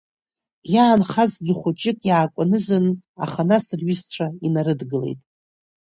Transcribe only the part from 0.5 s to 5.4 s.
Иаанхазгьы хәыҷык иаакәанызанын, аха нас рҩызцәа инарылагылеит.